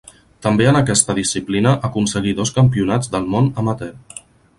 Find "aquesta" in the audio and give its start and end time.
0.77-1.15